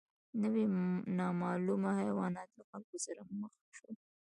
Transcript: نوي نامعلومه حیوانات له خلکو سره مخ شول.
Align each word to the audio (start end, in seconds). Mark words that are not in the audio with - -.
نوي 0.41 0.63
نامعلومه 1.17 1.89
حیوانات 2.01 2.49
له 2.57 2.63
خلکو 2.69 2.97
سره 3.05 3.21
مخ 3.39 3.53
شول. 3.77 3.95